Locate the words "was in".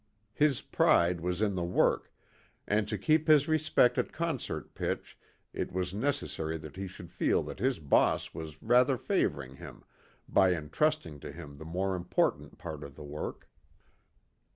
1.21-1.53